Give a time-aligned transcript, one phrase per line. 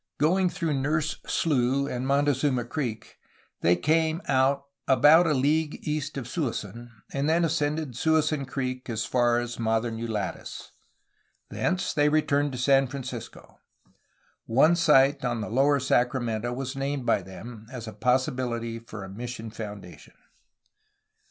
[0.17, 3.19] Going through Nurse Slough and Montezuma Creek,
[3.61, 9.05] they came out about a league east of Suisun, and then ascended Suisun Creek as
[9.05, 10.71] far as modern Ulatis.
[11.51, 13.59] Thence they returned to San Fran cisco.
[14.47, 19.09] One site on the lower Sacramento was named by them as a possibiUty for a
[19.09, 20.15] mission foundation.